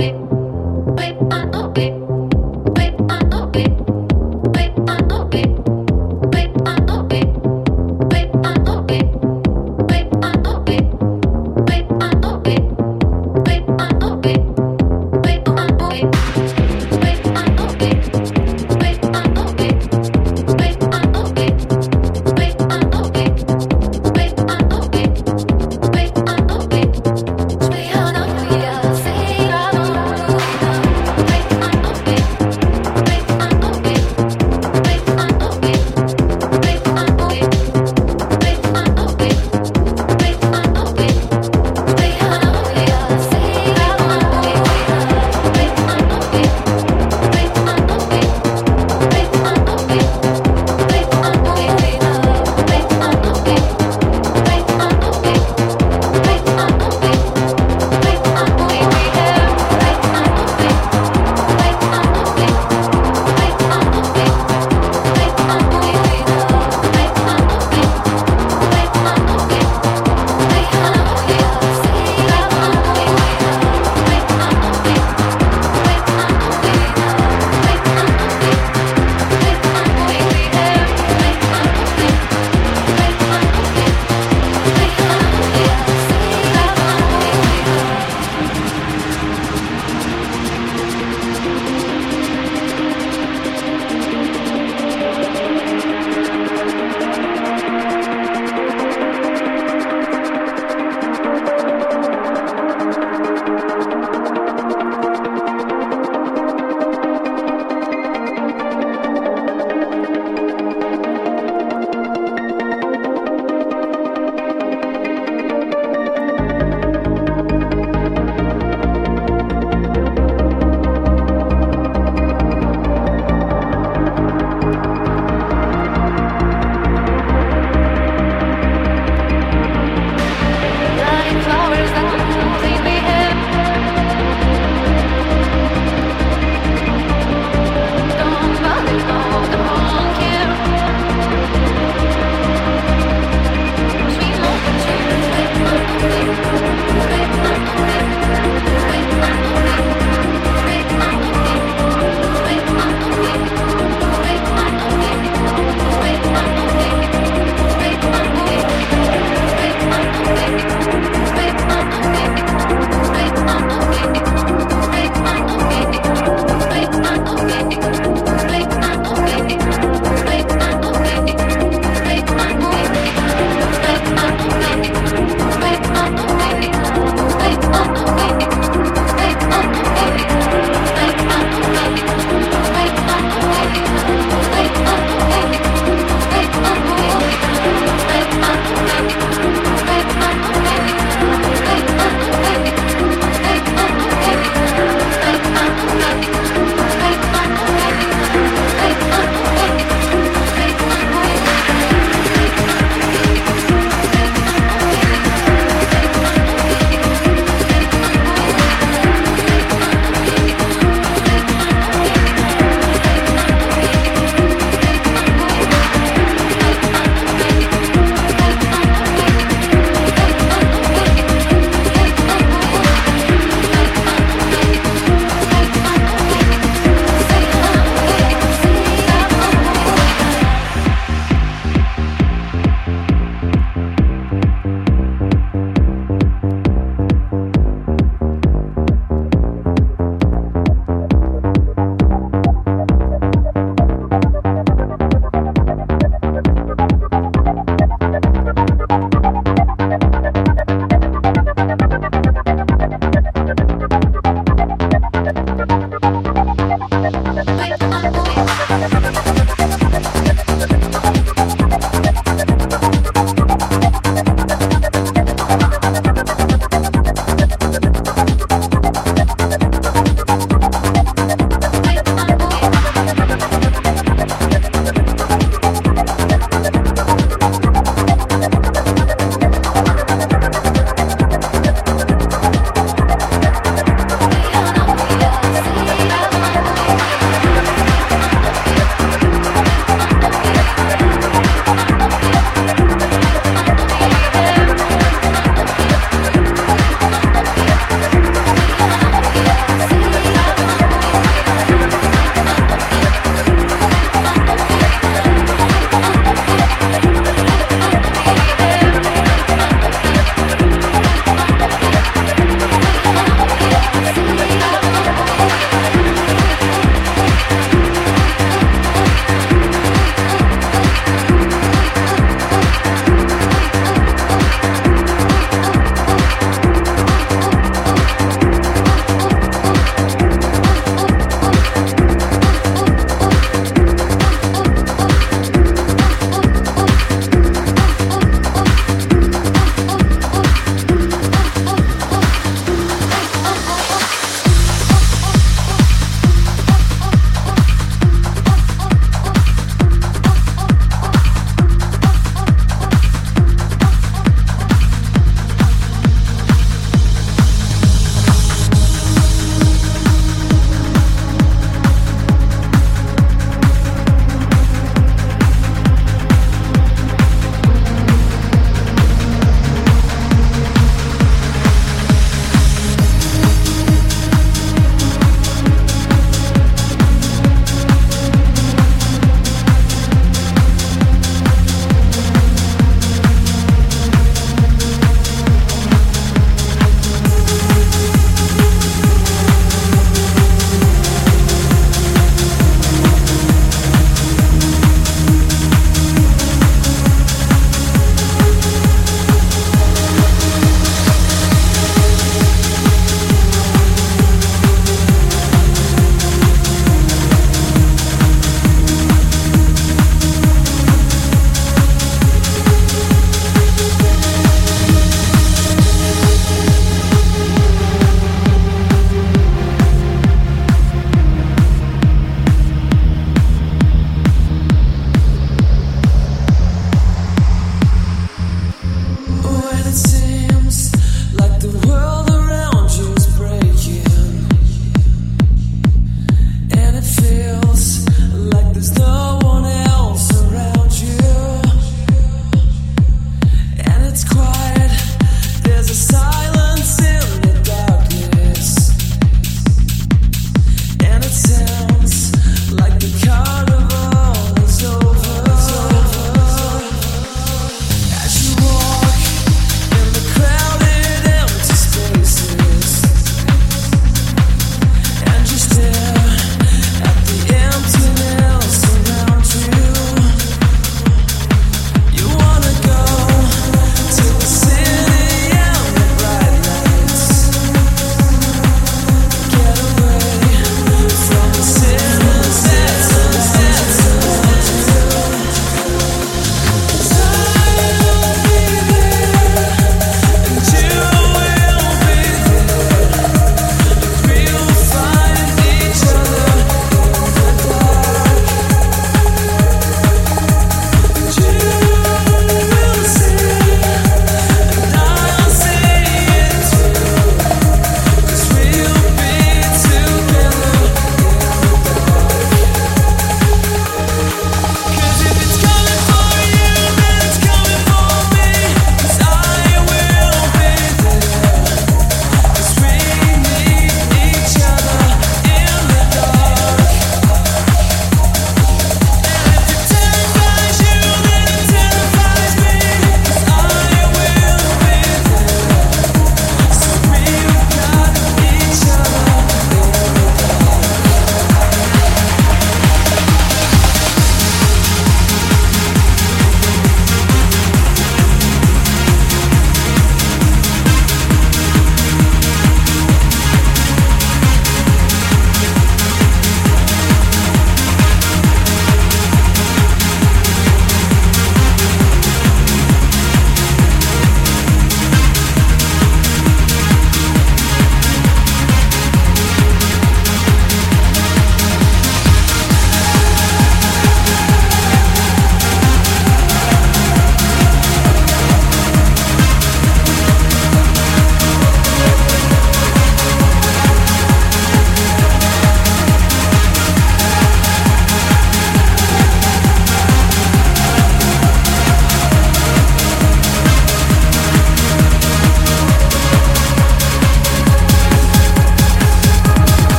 Wait, 0.00 0.29